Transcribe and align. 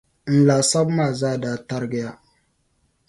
N 0.25 0.35
laasabu 0.47 0.91
maa 0.97 1.11
zaa 1.19 1.37
da 1.43 1.51
tarigiya. 1.67 2.11